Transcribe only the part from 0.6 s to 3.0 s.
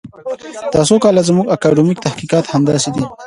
دا څو کاله زموږ اکاډمیک تحقیقات همداسې